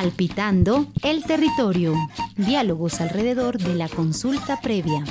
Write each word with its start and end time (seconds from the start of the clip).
Palpitando 0.00 0.86
el 1.02 1.24
territorio. 1.24 1.92
Diálogos 2.34 3.02
alrededor 3.02 3.58
de 3.58 3.74
la 3.74 3.86
consulta 3.86 4.58
previa. 4.58 5.04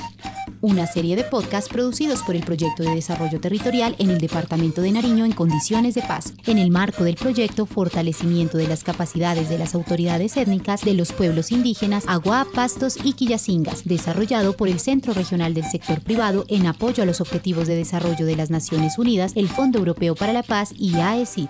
Una 0.61 0.87
serie 0.87 1.15
de 1.15 1.23
podcasts 1.23 1.69
producidos 1.69 2.23
por 2.23 2.35
el 2.35 2.43
Proyecto 2.43 2.81
de 2.81 2.95
Desarrollo 2.95 3.39
Territorial 3.39 3.95
en 3.99 4.09
el 4.09 4.17
Departamento 4.17 4.81
de 4.81 4.91
Nariño 4.91 5.25
en 5.25 5.31
condiciones 5.33 5.93
de 5.93 6.01
paz, 6.01 6.33
en 6.47 6.57
el 6.57 6.71
marco 6.71 7.03
del 7.03 7.17
proyecto 7.17 7.67
Fortalecimiento 7.67 8.57
de 8.57 8.67
las 8.67 8.83
capacidades 8.83 9.47
de 9.47 9.59
las 9.59 9.75
autoridades 9.75 10.35
étnicas 10.37 10.81
de 10.83 10.95
los 10.95 11.13
pueblos 11.13 11.51
indígenas 11.51 12.05
Agua, 12.07 12.47
Pastos 12.55 12.97
y 13.03 13.13
Quillacingas, 13.13 13.83
desarrollado 13.85 14.57
por 14.57 14.69
el 14.69 14.79
Centro 14.79 15.13
Regional 15.13 15.53
del 15.53 15.65
Sector 15.65 16.01
Privado 16.01 16.45
en 16.47 16.65
apoyo 16.65 17.03
a 17.03 17.05
los 17.05 17.21
Objetivos 17.21 17.67
de 17.67 17.75
Desarrollo 17.75 18.25
de 18.25 18.35
las 18.35 18.49
Naciones 18.49 18.97
Unidas, 18.97 19.33
el 19.35 19.49
Fondo 19.49 19.77
Europeo 19.77 20.15
para 20.15 20.33
la 20.33 20.41
Paz 20.41 20.73
y 20.75 20.95
AECID. 20.95 21.49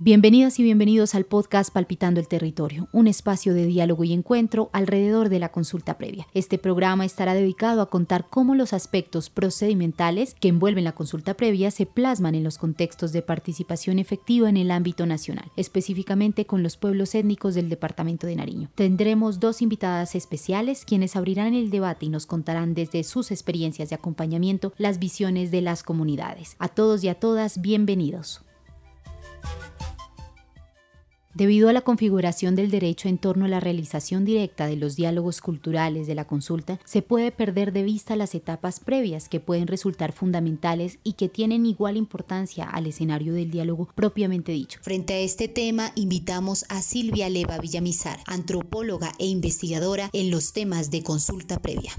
Bienvenidas 0.00 0.60
y 0.60 0.62
bienvenidos 0.62 1.16
al 1.16 1.24
podcast 1.24 1.72
Palpitando 1.72 2.20
el 2.20 2.28
Territorio, 2.28 2.88
un 2.92 3.08
espacio 3.08 3.52
de 3.52 3.66
diálogo 3.66 4.04
y 4.04 4.12
encuentro 4.12 4.70
alrededor 4.72 5.28
de 5.28 5.40
la 5.40 5.48
consulta 5.48 5.98
previa. 5.98 6.28
Este 6.34 6.56
programa 6.56 7.04
estará 7.04 7.34
dedicado 7.34 7.82
a 7.82 7.90
contar 7.90 8.28
cómo 8.30 8.54
los 8.54 8.72
aspectos 8.72 9.28
procedimentales 9.28 10.36
que 10.38 10.46
envuelven 10.46 10.84
la 10.84 10.94
consulta 10.94 11.34
previa 11.34 11.72
se 11.72 11.84
plasman 11.84 12.36
en 12.36 12.44
los 12.44 12.58
contextos 12.58 13.10
de 13.10 13.22
participación 13.22 13.98
efectiva 13.98 14.48
en 14.48 14.56
el 14.56 14.70
ámbito 14.70 15.04
nacional, 15.04 15.50
específicamente 15.56 16.46
con 16.46 16.62
los 16.62 16.76
pueblos 16.76 17.16
étnicos 17.16 17.56
del 17.56 17.68
departamento 17.68 18.28
de 18.28 18.36
Nariño. 18.36 18.70
Tendremos 18.76 19.40
dos 19.40 19.62
invitadas 19.62 20.14
especiales 20.14 20.84
quienes 20.84 21.16
abrirán 21.16 21.54
el 21.54 21.70
debate 21.70 22.06
y 22.06 22.08
nos 22.08 22.26
contarán 22.26 22.72
desde 22.72 23.02
sus 23.02 23.32
experiencias 23.32 23.88
de 23.88 23.96
acompañamiento 23.96 24.72
las 24.78 25.00
visiones 25.00 25.50
de 25.50 25.62
las 25.62 25.82
comunidades. 25.82 26.54
A 26.60 26.68
todos 26.68 27.02
y 27.02 27.08
a 27.08 27.16
todas, 27.16 27.60
bienvenidos. 27.60 28.44
Debido 31.38 31.68
a 31.68 31.72
la 31.72 31.82
configuración 31.82 32.56
del 32.56 32.68
derecho 32.68 33.08
en 33.08 33.16
torno 33.16 33.44
a 33.44 33.48
la 33.48 33.60
realización 33.60 34.24
directa 34.24 34.66
de 34.66 34.74
los 34.74 34.96
diálogos 34.96 35.40
culturales 35.40 36.08
de 36.08 36.16
la 36.16 36.26
consulta, 36.26 36.80
se 36.84 37.00
puede 37.00 37.30
perder 37.30 37.72
de 37.72 37.84
vista 37.84 38.16
las 38.16 38.34
etapas 38.34 38.80
previas 38.80 39.28
que 39.28 39.38
pueden 39.38 39.68
resultar 39.68 40.10
fundamentales 40.10 40.98
y 41.04 41.12
que 41.12 41.28
tienen 41.28 41.64
igual 41.64 41.96
importancia 41.96 42.64
al 42.64 42.88
escenario 42.88 43.34
del 43.34 43.52
diálogo 43.52 43.88
propiamente 43.94 44.50
dicho. 44.50 44.80
Frente 44.82 45.12
a 45.12 45.18
este 45.20 45.46
tema, 45.46 45.92
invitamos 45.94 46.64
a 46.70 46.82
Silvia 46.82 47.28
Leva 47.28 47.58
Villamizar, 47.58 48.18
antropóloga 48.26 49.12
e 49.20 49.26
investigadora 49.26 50.10
en 50.12 50.32
los 50.32 50.52
temas 50.52 50.90
de 50.90 51.04
consulta 51.04 51.60
previa. 51.60 51.92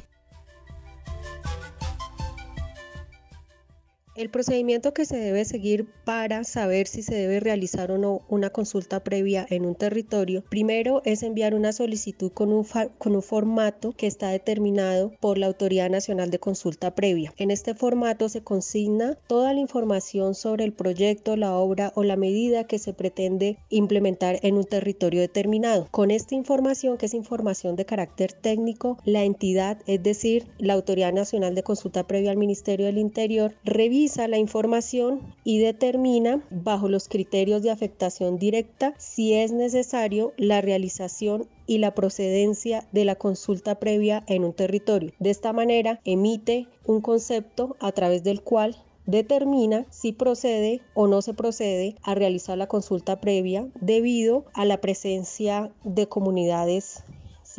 El 4.19 4.29
procedimiento 4.29 4.93
que 4.93 5.05
se 5.05 5.15
debe 5.15 5.45
seguir 5.45 5.87
para 6.03 6.43
saber 6.43 6.87
si 6.87 7.03
se 7.03 7.15
debe 7.15 7.39
realizar 7.39 7.89
o 7.89 7.97
no 7.97 8.19
una 8.27 8.49
consulta 8.49 9.01
previa 9.01 9.47
en 9.49 9.65
un 9.65 9.75
territorio, 9.75 10.43
primero 10.49 11.01
es 11.05 11.23
enviar 11.23 11.55
una 11.55 11.71
solicitud 11.71 12.29
con 12.29 12.51
un, 12.51 12.67
con 12.97 13.15
un 13.15 13.21
formato 13.21 13.93
que 13.93 14.07
está 14.07 14.27
determinado 14.27 15.13
por 15.21 15.37
la 15.37 15.47
Autoridad 15.47 15.89
Nacional 15.89 16.31
de 16.31 16.39
Consulta 16.39 16.95
Previa. 16.95 17.33
En 17.37 17.49
este 17.49 17.75
formato 17.75 18.27
se 18.27 18.43
consigna 18.43 19.17
toda 19.27 19.53
la 19.53 19.61
información 19.61 20.35
sobre 20.35 20.65
el 20.65 20.73
proyecto, 20.73 21.37
la 21.37 21.55
obra 21.55 21.93
o 21.95 22.03
la 22.03 22.17
medida 22.17 22.65
que 22.65 22.77
se 22.77 22.91
pretende 22.91 23.57
implementar 23.69 24.41
en 24.43 24.57
un 24.57 24.65
territorio 24.65 25.21
determinado. 25.21 25.87
Con 25.91 26.11
esta 26.11 26.35
información, 26.35 26.97
que 26.97 27.05
es 27.05 27.13
información 27.13 27.77
de 27.77 27.85
carácter 27.85 28.33
técnico, 28.33 28.97
la 29.05 29.23
entidad, 29.23 29.77
es 29.87 30.03
decir, 30.03 30.45
la 30.57 30.73
Autoridad 30.73 31.13
Nacional 31.13 31.55
de 31.55 31.63
Consulta 31.63 32.05
Previa 32.05 32.31
al 32.31 32.37
Ministerio 32.37 32.87
del 32.87 32.97
Interior, 32.97 33.55
revisa 33.63 34.08
la 34.17 34.37
información 34.37 35.21
y 35.43 35.59
determina, 35.59 36.43
bajo 36.49 36.89
los 36.89 37.07
criterios 37.07 37.61
de 37.61 37.69
afectación 37.69 38.39
directa, 38.39 38.95
si 38.97 39.33
es 39.35 39.51
necesario 39.51 40.33
la 40.37 40.61
realización 40.61 41.47
y 41.67 41.77
la 41.77 41.93
procedencia 41.93 42.87
de 42.91 43.05
la 43.05 43.15
consulta 43.15 43.75
previa 43.75 44.23
en 44.27 44.43
un 44.43 44.53
territorio. 44.53 45.11
De 45.19 45.29
esta 45.29 45.53
manera, 45.53 46.01
emite 46.05 46.67
un 46.85 47.01
concepto 47.01 47.77
a 47.79 47.91
través 47.91 48.23
del 48.23 48.41
cual 48.41 48.75
determina 49.05 49.85
si 49.91 50.11
procede 50.11 50.81
o 50.95 51.07
no 51.07 51.21
se 51.21 51.33
procede 51.33 51.95
a 52.01 52.15
realizar 52.15 52.57
la 52.57 52.67
consulta 52.67 53.21
previa 53.21 53.67
debido 53.79 54.45
a 54.53 54.65
la 54.65 54.81
presencia 54.81 55.71
de 55.83 56.07
comunidades 56.07 57.03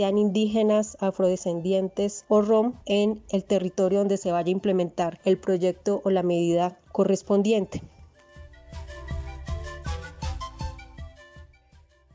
sean 0.00 0.16
indígenas, 0.16 0.96
afrodescendientes 0.98 2.24
o 2.28 2.40
rom 2.40 2.72
en 2.86 3.22
el 3.28 3.44
territorio 3.44 3.98
donde 3.98 4.16
se 4.16 4.32
vaya 4.32 4.48
a 4.48 4.50
implementar 4.50 5.20
el 5.26 5.36
proyecto 5.36 6.00
o 6.02 6.08
la 6.08 6.22
medida 6.22 6.78
correspondiente. 6.90 7.82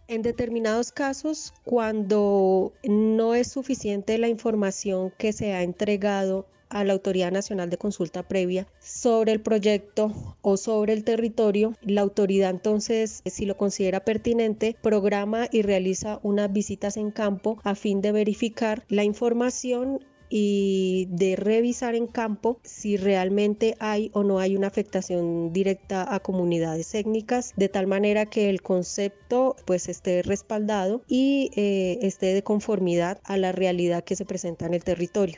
En 0.07 0.23
determinados 0.23 0.91
casos, 0.91 1.53
cuando 1.63 2.73
no 2.83 3.35
es 3.35 3.49
suficiente 3.51 4.17
la 4.17 4.29
información 4.29 5.13
que 5.19 5.31
se 5.31 5.53
ha 5.53 5.61
entregado 5.61 6.47
a 6.69 6.83
la 6.83 6.93
Autoridad 6.93 7.31
Nacional 7.31 7.69
de 7.69 7.77
Consulta 7.77 8.23
Previa 8.23 8.67
sobre 8.79 9.31
el 9.31 9.41
proyecto 9.41 10.11
o 10.41 10.57
sobre 10.57 10.93
el 10.93 11.03
territorio. 11.03 11.73
La 11.81 12.01
autoridad 12.01 12.49
entonces, 12.49 13.21
si 13.25 13.45
lo 13.45 13.57
considera 13.57 14.05
pertinente, 14.05 14.75
programa 14.81 15.47
y 15.51 15.61
realiza 15.61 16.19
unas 16.23 16.51
visitas 16.51 16.97
en 16.97 17.11
campo 17.11 17.59
a 17.63 17.75
fin 17.75 18.01
de 18.01 18.11
verificar 18.11 18.83
la 18.89 19.03
información 19.03 19.99
y 20.29 21.07
de 21.09 21.35
revisar 21.35 21.95
en 21.95 22.07
campo 22.07 22.59
si 22.63 22.97
realmente 22.97 23.75
hay 23.79 24.09
o 24.13 24.23
no 24.23 24.39
hay 24.39 24.55
una 24.55 24.67
afectación 24.67 25.53
directa 25.53 26.13
a 26.13 26.19
comunidades 26.19 26.93
étnicas 26.95 27.53
de 27.55 27.69
tal 27.69 27.87
manera 27.87 28.25
que 28.25 28.49
el 28.49 28.61
concepto 28.61 29.55
pues 29.65 29.87
esté 29.87 30.23
respaldado 30.23 31.03
y 31.07 31.51
eh, 31.55 31.99
esté 32.01 32.33
de 32.33 32.43
conformidad 32.43 33.19
a 33.23 33.37
la 33.37 33.51
realidad 33.51 34.03
que 34.03 34.15
se 34.15 34.25
presenta 34.25 34.65
en 34.65 34.73
el 34.73 34.83
territorio. 34.83 35.37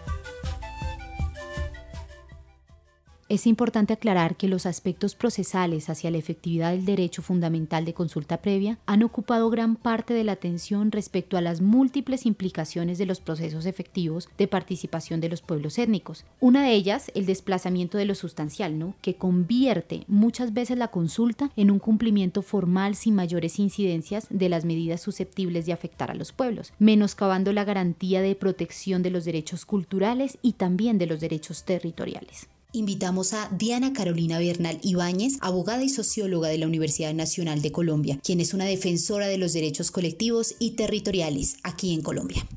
Es 3.31 3.47
importante 3.47 3.93
aclarar 3.93 4.35
que 4.35 4.49
los 4.49 4.65
aspectos 4.65 5.15
procesales 5.15 5.89
hacia 5.89 6.11
la 6.11 6.17
efectividad 6.17 6.71
del 6.71 6.83
derecho 6.83 7.21
fundamental 7.21 7.85
de 7.85 7.93
consulta 7.93 8.41
previa 8.41 8.77
han 8.85 9.03
ocupado 9.03 9.49
gran 9.49 9.77
parte 9.77 10.13
de 10.13 10.25
la 10.25 10.33
atención 10.33 10.91
respecto 10.91 11.37
a 11.37 11.41
las 11.41 11.61
múltiples 11.61 12.25
implicaciones 12.25 12.97
de 12.97 13.05
los 13.05 13.21
procesos 13.21 13.65
efectivos 13.65 14.27
de 14.37 14.49
participación 14.49 15.21
de 15.21 15.29
los 15.29 15.41
pueblos 15.41 15.79
étnicos. 15.79 16.25
Una 16.41 16.61
de 16.65 16.73
ellas, 16.73 17.09
el 17.15 17.25
desplazamiento 17.25 17.97
de 17.97 18.03
lo 18.03 18.15
sustancial, 18.15 18.77
¿no? 18.77 18.95
que 19.01 19.15
convierte 19.15 20.03
muchas 20.09 20.51
veces 20.51 20.77
la 20.77 20.89
consulta 20.89 21.51
en 21.55 21.71
un 21.71 21.79
cumplimiento 21.79 22.41
formal 22.41 22.95
sin 22.95 23.15
mayores 23.15 23.59
incidencias 23.59 24.27
de 24.29 24.49
las 24.49 24.65
medidas 24.65 24.99
susceptibles 24.99 25.65
de 25.65 25.71
afectar 25.71 26.11
a 26.11 26.15
los 26.15 26.33
pueblos, 26.33 26.73
menoscabando 26.79 27.53
la 27.53 27.63
garantía 27.63 28.21
de 28.21 28.35
protección 28.35 29.03
de 29.03 29.11
los 29.11 29.23
derechos 29.23 29.63
culturales 29.63 30.37
y 30.41 30.51
también 30.51 30.97
de 30.97 31.05
los 31.05 31.21
derechos 31.21 31.63
territoriales. 31.63 32.49
Invitamos 32.73 33.33
a 33.33 33.49
Diana 33.51 33.91
Carolina 33.91 34.39
Bernal 34.39 34.79
Ibáñez, 34.81 35.37
abogada 35.41 35.83
y 35.83 35.89
socióloga 35.89 36.47
de 36.47 36.57
la 36.57 36.67
Universidad 36.67 37.13
Nacional 37.13 37.61
de 37.61 37.73
Colombia, 37.73 38.17
quien 38.23 38.39
es 38.39 38.53
una 38.53 38.63
defensora 38.63 39.27
de 39.27 39.37
los 39.37 39.51
derechos 39.51 39.91
colectivos 39.91 40.55
y 40.57 40.77
territoriales 40.77 41.57
aquí 41.63 41.93
en 41.93 42.01
Colombia. 42.01 42.47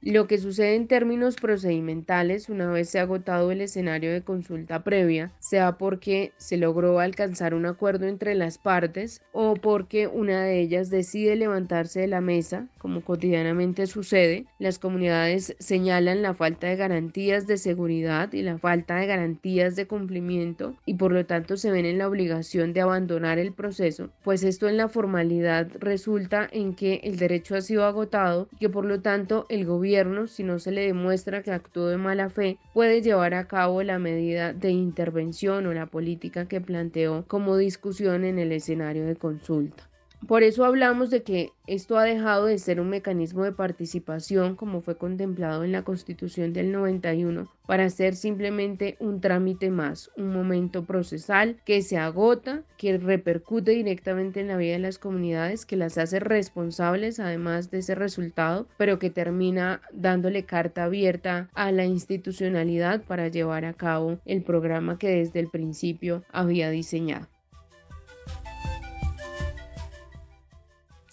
Lo 0.00 0.28
que 0.28 0.38
sucede 0.38 0.76
en 0.76 0.86
términos 0.86 1.34
procedimentales 1.34 2.48
una 2.48 2.70
vez 2.70 2.88
se 2.88 3.00
ha 3.00 3.02
agotado 3.02 3.50
el 3.50 3.60
escenario 3.60 4.12
de 4.12 4.22
consulta 4.22 4.84
previa, 4.84 5.32
sea 5.44 5.76
porque 5.76 6.32
se 6.38 6.56
logró 6.56 7.00
alcanzar 7.00 7.52
un 7.52 7.66
acuerdo 7.66 8.06
entre 8.06 8.34
las 8.34 8.56
partes 8.56 9.20
o 9.32 9.54
porque 9.56 10.06
una 10.06 10.42
de 10.42 10.58
ellas 10.58 10.88
decide 10.88 11.36
levantarse 11.36 12.00
de 12.00 12.06
la 12.06 12.22
mesa, 12.22 12.68
como 12.78 13.02
cotidianamente 13.02 13.86
sucede, 13.86 14.46
las 14.58 14.78
comunidades 14.78 15.54
señalan 15.58 16.22
la 16.22 16.32
falta 16.32 16.68
de 16.68 16.76
garantías 16.76 17.46
de 17.46 17.58
seguridad 17.58 18.32
y 18.32 18.40
la 18.40 18.56
falta 18.56 18.96
de 18.96 19.06
garantías 19.06 19.76
de 19.76 19.86
cumplimiento 19.86 20.76
y 20.86 20.94
por 20.94 21.12
lo 21.12 21.26
tanto 21.26 21.58
se 21.58 21.70
ven 21.70 21.84
en 21.84 21.98
la 21.98 22.08
obligación 22.08 22.72
de 22.72 22.80
abandonar 22.80 23.38
el 23.38 23.52
proceso, 23.52 24.08
pues 24.22 24.44
esto 24.44 24.66
en 24.66 24.78
la 24.78 24.88
formalidad 24.88 25.68
resulta 25.78 26.48
en 26.52 26.74
que 26.74 27.00
el 27.04 27.18
derecho 27.18 27.54
ha 27.54 27.60
sido 27.60 27.84
agotado 27.84 28.48
y 28.52 28.56
que 28.56 28.70
por 28.70 28.86
lo 28.86 29.02
tanto 29.02 29.44
el 29.50 29.66
gobierno 29.66 30.26
si 30.26 30.42
no 30.42 30.58
se 30.58 30.70
le 30.70 30.86
demuestra 30.86 31.42
que 31.42 31.50
actuó 31.50 31.88
de 31.88 31.98
mala 31.98 32.30
fe, 32.30 32.56
puede 32.72 33.02
llevar 33.02 33.34
a 33.34 33.46
cabo 33.46 33.82
la 33.82 33.98
medida 33.98 34.54
de 34.54 34.70
intervención 34.70 35.33
o 35.66 35.74
la 35.74 35.86
política 35.86 36.46
que 36.46 36.60
planteó 36.60 37.24
como 37.26 37.56
discusión 37.56 38.24
en 38.24 38.38
el 38.38 38.52
escenario 38.52 39.04
de 39.04 39.16
consulta. 39.16 39.90
Por 40.26 40.42
eso 40.42 40.64
hablamos 40.64 41.10
de 41.10 41.22
que 41.22 41.52
esto 41.66 41.98
ha 41.98 42.04
dejado 42.04 42.46
de 42.46 42.58
ser 42.58 42.80
un 42.80 42.88
mecanismo 42.88 43.44
de 43.44 43.52
participación 43.52 44.56
como 44.56 44.80
fue 44.80 44.96
contemplado 44.96 45.64
en 45.64 45.72
la 45.72 45.82
Constitución 45.82 46.54
del 46.54 46.72
91 46.72 47.50
para 47.66 47.90
ser 47.90 48.14
simplemente 48.14 48.96
un 49.00 49.20
trámite 49.20 49.70
más, 49.70 50.10
un 50.16 50.32
momento 50.32 50.84
procesal 50.84 51.56
que 51.66 51.82
se 51.82 51.98
agota, 51.98 52.62
que 52.78 52.96
repercute 52.96 53.72
directamente 53.72 54.40
en 54.40 54.48
la 54.48 54.56
vida 54.56 54.74
de 54.74 54.78
las 54.78 54.98
comunidades, 54.98 55.66
que 55.66 55.76
las 55.76 55.98
hace 55.98 56.20
responsables 56.20 57.20
además 57.20 57.70
de 57.70 57.78
ese 57.78 57.94
resultado, 57.94 58.66
pero 58.78 58.98
que 58.98 59.10
termina 59.10 59.82
dándole 59.92 60.44
carta 60.44 60.84
abierta 60.84 61.50
a 61.54 61.70
la 61.70 61.84
institucionalidad 61.84 63.02
para 63.02 63.28
llevar 63.28 63.66
a 63.66 63.74
cabo 63.74 64.20
el 64.24 64.42
programa 64.42 64.96
que 64.98 65.08
desde 65.08 65.40
el 65.40 65.48
principio 65.48 66.22
había 66.30 66.70
diseñado. 66.70 67.33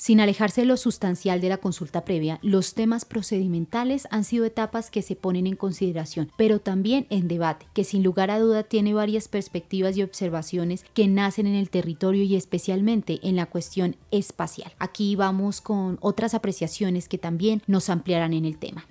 Sin 0.01 0.19
alejarse 0.19 0.61
de 0.61 0.65
lo 0.65 0.77
sustancial 0.77 1.41
de 1.41 1.49
la 1.49 1.59
consulta 1.59 2.03
previa, 2.03 2.39
los 2.41 2.73
temas 2.73 3.05
procedimentales 3.05 4.07
han 4.09 4.23
sido 4.23 4.45
etapas 4.45 4.89
que 4.89 5.03
se 5.03 5.15
ponen 5.15 5.45
en 5.45 5.55
consideración, 5.55 6.31
pero 6.37 6.59
también 6.59 7.05
en 7.11 7.27
debate, 7.27 7.67
que 7.75 7.83
sin 7.83 8.01
lugar 8.01 8.31
a 8.31 8.39
duda 8.39 8.63
tiene 8.63 8.95
varias 8.95 9.27
perspectivas 9.27 9.95
y 9.95 10.01
observaciones 10.01 10.85
que 10.95 11.07
nacen 11.07 11.45
en 11.45 11.53
el 11.53 11.69
territorio 11.69 12.23
y 12.23 12.35
especialmente 12.35 13.19
en 13.21 13.35
la 13.35 13.45
cuestión 13.45 13.95
espacial. 14.09 14.71
Aquí 14.79 15.15
vamos 15.15 15.61
con 15.61 15.99
otras 16.01 16.33
apreciaciones 16.33 17.07
que 17.07 17.19
también 17.19 17.61
nos 17.67 17.87
ampliarán 17.87 18.33
en 18.33 18.45
el 18.45 18.57
tema. 18.57 18.87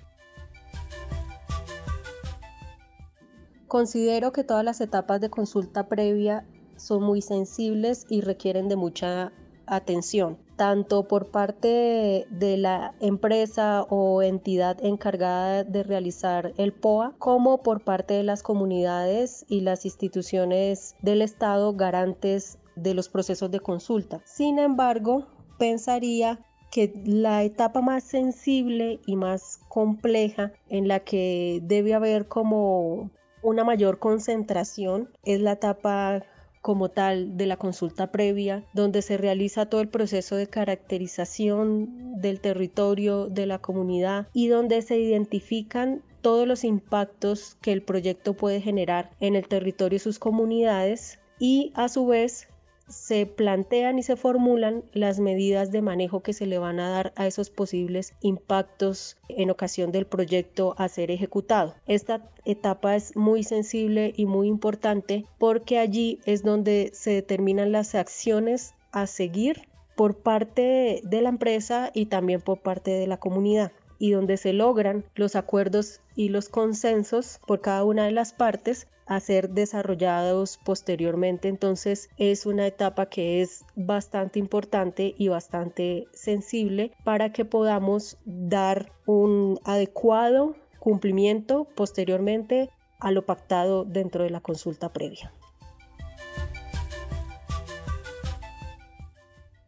Considero 3.67 4.31
que 4.31 4.45
todas 4.45 4.63
las 4.63 4.79
etapas 4.79 5.19
de 5.19 5.29
consulta 5.29 5.89
previa 5.89 6.45
son 6.77 7.03
muy 7.03 7.21
sensibles 7.21 8.05
y 8.07 8.21
requieren 8.21 8.69
de 8.69 8.77
mucha 8.77 9.33
atención 9.65 10.37
tanto 10.61 11.07
por 11.07 11.31
parte 11.31 12.27
de 12.29 12.55
la 12.55 12.93
empresa 12.99 13.81
o 13.89 14.21
entidad 14.21 14.77
encargada 14.85 15.63
de 15.63 15.81
realizar 15.81 16.53
el 16.57 16.71
POA 16.71 17.15
como 17.17 17.63
por 17.63 17.83
parte 17.83 18.13
de 18.13 18.21
las 18.21 18.43
comunidades 18.43 19.43
y 19.49 19.61
las 19.61 19.85
instituciones 19.85 20.95
del 21.01 21.23
Estado 21.23 21.73
garantes 21.73 22.59
de 22.75 22.93
los 22.93 23.09
procesos 23.09 23.49
de 23.49 23.59
consulta. 23.59 24.21
Sin 24.23 24.59
embargo, 24.59 25.25
pensaría 25.57 26.39
que 26.69 26.93
la 27.05 27.41
etapa 27.41 27.81
más 27.81 28.03
sensible 28.03 28.99
y 29.07 29.15
más 29.15 29.61
compleja 29.67 30.53
en 30.69 30.87
la 30.87 30.99
que 30.99 31.59
debe 31.63 31.95
haber 31.95 32.27
como 32.27 33.09
una 33.41 33.63
mayor 33.63 33.97
concentración 33.97 35.09
es 35.23 35.41
la 35.41 35.53
etapa 35.53 36.21
como 36.61 36.89
tal 36.89 37.37
de 37.37 37.47
la 37.47 37.57
consulta 37.57 38.11
previa, 38.11 38.63
donde 38.73 39.01
se 39.01 39.17
realiza 39.17 39.65
todo 39.65 39.81
el 39.81 39.89
proceso 39.89 40.35
de 40.35 40.47
caracterización 40.47 42.21
del 42.21 42.39
territorio, 42.39 43.27
de 43.27 43.45
la 43.45 43.59
comunidad 43.59 44.27
y 44.33 44.47
donde 44.47 44.81
se 44.81 44.97
identifican 44.97 46.03
todos 46.21 46.47
los 46.47 46.63
impactos 46.63 47.57
que 47.61 47.71
el 47.71 47.81
proyecto 47.81 48.33
puede 48.33 48.61
generar 48.61 49.11
en 49.19 49.35
el 49.35 49.47
territorio 49.47 49.97
y 49.97 49.99
sus 49.99 50.19
comunidades 50.19 51.19
y 51.39 51.71
a 51.73 51.89
su 51.89 52.05
vez 52.05 52.47
se 52.91 53.25
plantean 53.25 53.99
y 53.99 54.03
se 54.03 54.15
formulan 54.15 54.83
las 54.93 55.19
medidas 55.19 55.71
de 55.71 55.81
manejo 55.81 56.21
que 56.21 56.33
se 56.33 56.45
le 56.45 56.57
van 56.57 56.79
a 56.79 56.89
dar 56.89 57.13
a 57.15 57.27
esos 57.27 57.49
posibles 57.49 58.13
impactos 58.21 59.17
en 59.29 59.49
ocasión 59.49 59.91
del 59.91 60.05
proyecto 60.05 60.75
a 60.77 60.87
ser 60.87 61.11
ejecutado. 61.11 61.75
Esta 61.87 62.29
etapa 62.45 62.95
es 62.95 63.15
muy 63.15 63.43
sensible 63.43 64.13
y 64.15 64.25
muy 64.25 64.47
importante 64.47 65.25
porque 65.37 65.79
allí 65.79 66.19
es 66.25 66.43
donde 66.43 66.91
se 66.93 67.11
determinan 67.11 67.71
las 67.71 67.95
acciones 67.95 68.75
a 68.91 69.07
seguir 69.07 69.67
por 69.95 70.17
parte 70.17 71.01
de 71.03 71.21
la 71.21 71.29
empresa 71.29 71.91
y 71.93 72.07
también 72.07 72.41
por 72.41 72.59
parte 72.59 72.91
de 72.91 73.07
la 73.07 73.17
comunidad 73.17 73.71
y 73.99 74.11
donde 74.11 74.37
se 74.37 74.51
logran 74.51 75.05
los 75.13 75.35
acuerdos 75.35 76.01
y 76.15 76.29
los 76.29 76.49
consensos 76.49 77.39
por 77.45 77.61
cada 77.61 77.83
una 77.83 78.05
de 78.05 78.11
las 78.11 78.33
partes 78.33 78.87
a 79.11 79.19
ser 79.19 79.49
desarrollados 79.49 80.57
posteriormente. 80.63 81.49
Entonces 81.49 82.09
es 82.15 82.45
una 82.45 82.65
etapa 82.65 83.07
que 83.07 83.41
es 83.41 83.65
bastante 83.75 84.39
importante 84.39 85.15
y 85.17 85.27
bastante 85.27 86.07
sensible 86.13 86.93
para 87.03 87.33
que 87.33 87.43
podamos 87.43 88.17
dar 88.23 88.93
un 89.05 89.59
adecuado 89.65 90.55
cumplimiento 90.79 91.65
posteriormente 91.75 92.69
a 93.01 93.11
lo 93.11 93.25
pactado 93.25 93.83
dentro 93.83 94.23
de 94.23 94.29
la 94.29 94.39
consulta 94.39 94.93
previa. 94.93 95.33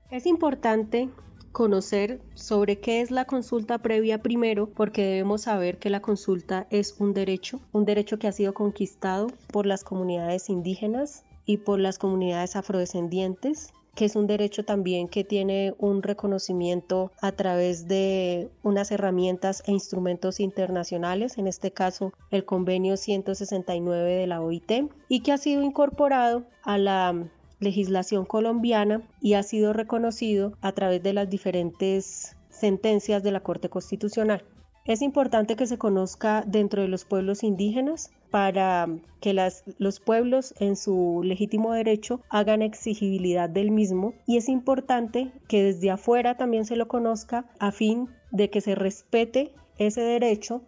Es 0.09 0.25
importante 0.25 1.09
conocer 1.53 2.19
sobre 2.33 2.79
qué 2.79 2.99
es 2.99 3.11
la 3.11 3.23
consulta 3.25 3.77
previa 3.77 4.21
primero, 4.21 4.67
porque 4.67 5.05
debemos 5.05 5.43
saber 5.43 5.77
que 5.77 5.89
la 5.89 6.01
consulta 6.01 6.67
es 6.69 6.95
un 6.99 7.13
derecho, 7.13 7.61
un 7.71 7.85
derecho 7.85 8.19
que 8.19 8.27
ha 8.27 8.33
sido 8.33 8.53
conquistado 8.53 9.27
por 9.51 9.65
las 9.65 9.85
comunidades 9.85 10.49
indígenas 10.49 11.23
y 11.45 11.57
por 11.57 11.79
las 11.79 11.97
comunidades 11.97 12.57
afrodescendientes 12.57 13.71
que 13.95 14.05
es 14.05 14.15
un 14.15 14.27
derecho 14.27 14.65
también 14.65 15.07
que 15.07 15.23
tiene 15.23 15.75
un 15.77 16.01
reconocimiento 16.01 17.11
a 17.21 17.31
través 17.31 17.87
de 17.87 18.49
unas 18.63 18.91
herramientas 18.91 19.61
e 19.67 19.71
instrumentos 19.71 20.39
internacionales, 20.39 21.37
en 21.37 21.47
este 21.47 21.71
caso 21.71 22.11
el 22.31 22.43
convenio 22.45 22.97
169 22.97 24.15
de 24.15 24.27
la 24.27 24.41
OIT, 24.41 24.89
y 25.09 25.19
que 25.19 25.31
ha 25.31 25.37
sido 25.37 25.61
incorporado 25.61 26.43
a 26.63 26.77
la 26.77 27.23
legislación 27.63 28.25
colombiana 28.25 29.01
y 29.21 29.33
ha 29.33 29.43
sido 29.43 29.73
reconocido 29.73 30.53
a 30.61 30.73
través 30.73 31.01
de 31.01 31.13
las 31.13 31.29
diferentes 31.29 32.35
sentencias 32.49 33.23
de 33.23 33.31
la 33.31 33.39
Corte 33.39 33.69
Constitucional. 33.69 34.43
Es 34.85 35.01
importante 35.01 35.55
que 35.55 35.65
se 35.65 35.77
conozca 35.77 36.43
dentro 36.45 36.81
de 36.81 36.89
los 36.89 37.05
pueblos 37.05 37.43
indígenas 37.43 38.11
para 38.31 38.89
que 39.21 39.33
los 39.77 39.99
pueblos 40.01 40.53
en 40.59 40.75
su 40.75 41.21
legítimo 41.23 41.71
derecho 41.71 42.19
hagan 42.29 42.61
exigibilidad 42.61 43.49
del 43.49 43.71
mismo 43.71 44.13
y 44.27 44.35
es 44.35 44.49
importante 44.49 45.31
que 45.47 45.63
desde 45.63 45.89
afuera 45.89 46.35
también 46.35 46.65
se 46.65 46.75
lo 46.75 46.89
conozca 46.89 47.45
a 47.59 47.71
fin 47.71 48.09
de 48.31 48.49
que 48.49 48.59
se 48.59 48.75
respete 48.75 49.53
ese 49.77 50.01
derecho 50.01 50.63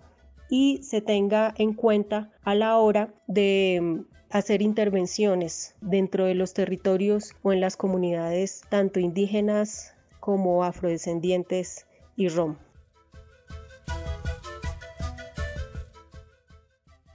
y 0.49 0.79
se 0.81 1.01
tenga 1.01 1.53
en 1.57 1.73
cuenta 1.73 2.31
a 2.43 2.55
la 2.55 2.77
hora 2.77 3.13
de 3.27 4.05
hacer 4.29 4.61
intervenciones 4.61 5.75
dentro 5.81 6.25
de 6.25 6.35
los 6.35 6.53
territorios 6.53 7.33
o 7.43 7.53
en 7.53 7.61
las 7.61 7.77
comunidades 7.77 8.61
tanto 8.69 8.99
indígenas 8.99 9.93
como 10.19 10.63
afrodescendientes 10.63 11.85
y 12.15 12.29
rom. 12.29 12.57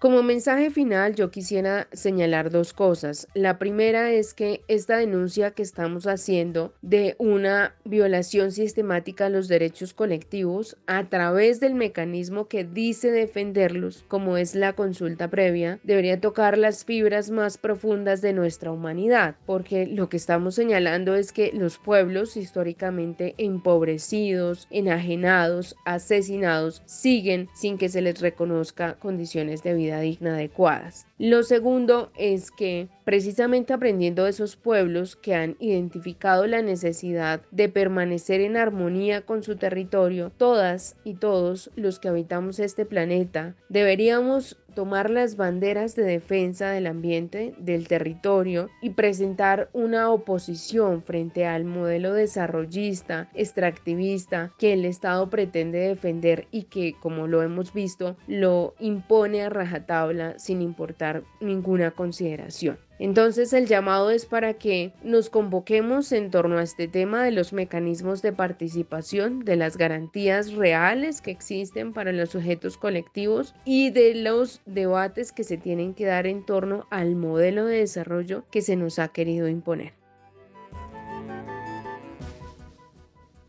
Como 0.00 0.22
mensaje 0.22 0.70
final, 0.70 1.14
yo 1.14 1.30
quisiera 1.30 1.86
señalar 1.92 2.48
dos 2.48 2.72
cosas. 2.72 3.28
La 3.34 3.58
primera 3.58 4.10
es 4.10 4.32
que 4.32 4.62
esta 4.66 4.96
denuncia 4.96 5.50
que 5.50 5.60
estamos 5.60 6.06
haciendo 6.06 6.72
de 6.80 7.16
una 7.18 7.74
violación 7.84 8.50
sistemática 8.50 9.26
a 9.26 9.28
los 9.28 9.46
derechos 9.46 9.92
colectivos 9.92 10.78
a 10.86 11.10
través 11.10 11.60
del 11.60 11.74
mecanismo 11.74 12.48
que 12.48 12.64
dice 12.64 13.10
defenderlos, 13.10 14.06
como 14.08 14.38
es 14.38 14.54
la 14.54 14.72
consulta 14.72 15.28
previa, 15.28 15.80
debería 15.82 16.18
tocar 16.18 16.56
las 16.56 16.86
fibras 16.86 17.30
más 17.30 17.58
profundas 17.58 18.22
de 18.22 18.32
nuestra 18.32 18.72
humanidad, 18.72 19.36
porque 19.44 19.84
lo 19.84 20.08
que 20.08 20.16
estamos 20.16 20.54
señalando 20.54 21.14
es 21.14 21.30
que 21.30 21.52
los 21.52 21.76
pueblos 21.76 22.38
históricamente 22.38 23.34
empobrecidos, 23.36 24.66
enajenados, 24.70 25.76
asesinados, 25.84 26.80
siguen 26.86 27.50
sin 27.52 27.76
que 27.76 27.90
se 27.90 28.00
les 28.00 28.18
reconozca 28.22 28.94
condiciones 28.94 29.62
de 29.62 29.74
vida 29.90 30.00
digna 30.00 30.34
adecuadas. 30.34 31.06
Lo 31.18 31.42
segundo 31.42 32.10
es 32.16 32.50
que 32.50 32.88
precisamente 33.04 33.72
aprendiendo 33.72 34.24
de 34.24 34.30
esos 34.30 34.56
pueblos 34.56 35.16
que 35.16 35.34
han 35.34 35.56
identificado 35.58 36.46
la 36.46 36.62
necesidad 36.62 37.42
de 37.50 37.68
permanecer 37.68 38.40
en 38.40 38.56
armonía 38.56 39.22
con 39.22 39.42
su 39.42 39.56
territorio, 39.56 40.30
todas 40.30 40.96
y 41.04 41.14
todos 41.14 41.70
los 41.76 41.98
que 41.98 42.08
habitamos 42.08 42.58
este 42.58 42.86
planeta 42.86 43.54
deberíamos 43.68 44.56
tomar 44.70 45.10
las 45.10 45.36
banderas 45.36 45.94
de 45.94 46.04
defensa 46.04 46.70
del 46.70 46.86
ambiente, 46.86 47.54
del 47.58 47.88
territorio 47.88 48.68
y 48.80 48.90
presentar 48.90 49.68
una 49.72 50.10
oposición 50.10 51.02
frente 51.02 51.46
al 51.46 51.64
modelo 51.64 52.12
desarrollista, 52.12 53.28
extractivista 53.34 54.52
que 54.58 54.72
el 54.72 54.84
Estado 54.84 55.30
pretende 55.30 55.78
defender 55.78 56.46
y 56.50 56.64
que, 56.64 56.94
como 57.00 57.26
lo 57.26 57.42
hemos 57.42 57.72
visto, 57.72 58.16
lo 58.26 58.74
impone 58.78 59.42
a 59.42 59.48
rajatabla 59.48 60.38
sin 60.38 60.62
importar 60.62 61.22
ninguna 61.40 61.90
consideración. 61.90 62.78
Entonces 63.00 63.54
el 63.54 63.66
llamado 63.66 64.10
es 64.10 64.26
para 64.26 64.54
que 64.54 64.92
nos 65.02 65.30
convoquemos 65.30 66.12
en 66.12 66.30
torno 66.30 66.58
a 66.58 66.62
este 66.62 66.86
tema 66.86 67.24
de 67.24 67.30
los 67.30 67.54
mecanismos 67.54 68.20
de 68.20 68.34
participación, 68.34 69.40
de 69.40 69.56
las 69.56 69.78
garantías 69.78 70.52
reales 70.52 71.22
que 71.22 71.30
existen 71.30 71.94
para 71.94 72.12
los 72.12 72.28
sujetos 72.28 72.76
colectivos 72.76 73.54
y 73.64 73.88
de 73.88 74.14
los 74.14 74.60
debates 74.66 75.32
que 75.32 75.44
se 75.44 75.56
tienen 75.56 75.94
que 75.94 76.04
dar 76.04 76.26
en 76.26 76.44
torno 76.44 76.86
al 76.90 77.16
modelo 77.16 77.64
de 77.64 77.78
desarrollo 77.78 78.44
que 78.50 78.60
se 78.60 78.76
nos 78.76 78.98
ha 78.98 79.08
querido 79.08 79.48
imponer. 79.48 79.94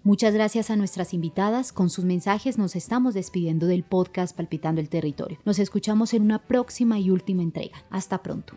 Muchas 0.03 0.33
gracias 0.33 0.69
a 0.69 0.77
nuestras 0.77 1.13
invitadas. 1.13 1.73
Con 1.73 1.89
sus 1.89 2.05
mensajes 2.05 2.57
nos 2.57 2.77
estamos 2.77 3.13
despidiendo 3.13 3.67
del 3.67 3.83
podcast 3.83 4.33
Palpitando 4.35 4.79
el 4.79 4.87
Territorio. 4.87 5.39
Nos 5.43 5.59
escuchamos 5.59 6.13
en 6.13 6.23
una 6.23 6.39
próxima 6.39 6.99
y 6.99 7.09
última 7.09 7.43
entrega. 7.43 7.83
Hasta 7.89 8.23
pronto. 8.23 8.55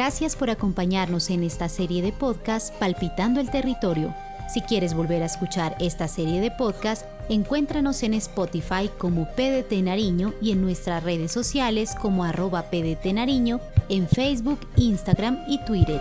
Gracias 0.00 0.34
por 0.34 0.48
acompañarnos 0.48 1.28
en 1.28 1.44
esta 1.44 1.68
serie 1.68 2.00
de 2.00 2.10
podcast 2.10 2.74
Palpitando 2.76 3.38
el 3.38 3.50
Territorio. 3.50 4.14
Si 4.48 4.62
quieres 4.62 4.94
volver 4.94 5.22
a 5.22 5.26
escuchar 5.26 5.76
esta 5.78 6.08
serie 6.08 6.40
de 6.40 6.50
podcast, 6.50 7.04
encuéntranos 7.28 8.02
en 8.02 8.14
Spotify 8.14 8.90
como 8.96 9.26
PDT 9.36 9.72
Nariño 9.82 10.32
y 10.40 10.52
en 10.52 10.62
nuestras 10.62 11.04
redes 11.04 11.32
sociales 11.32 11.94
como 12.00 12.24
arroba 12.24 12.70
PDT 12.70 13.12
Nariño, 13.12 13.60
en 13.90 14.08
Facebook, 14.08 14.60
Instagram 14.76 15.38
y 15.46 15.62
Twitter. 15.66 16.00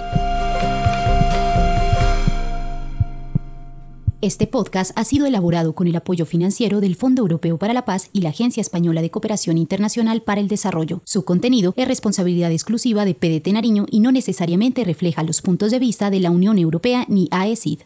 Este 4.22 4.48
podcast 4.48 4.92
ha 4.96 5.06
sido 5.06 5.28
elaborado 5.28 5.74
con 5.74 5.88
el 5.88 5.96
apoyo 5.96 6.26
financiero 6.26 6.82
del 6.82 6.98
Fondo 6.98 7.22
Europeo 7.22 7.58
para 7.58 7.74
la 7.74 7.86
Paz 7.86 8.10
y 8.12 8.20
la 8.20 8.32
Agencia 8.32 8.60
Española 8.60 9.02
de 9.02 9.10
Cooperación 9.10 9.58
Internacional 9.58 10.24
para 10.24 10.42
el 10.42 10.50
Desarrollo. 10.50 11.02
Su 11.06 11.24
contenido 11.24 11.74
es 11.78 11.88
responsabilidad 11.88 12.52
exclusiva 12.52 13.06
de 13.06 13.14
PDT 13.14 13.54
Nariño 13.54 13.86
y 13.90 14.02
no 14.02 14.12
necesariamente 14.12 14.84
refleja 14.84 15.24
los 15.24 15.42
puntos 15.42 15.72
de 15.72 15.80
vista 15.80 16.10
de 16.10 16.20
la 16.20 16.32
Unión 16.32 16.58
Europea 16.58 17.06
ni 17.08 17.30
AECID. 17.32 17.80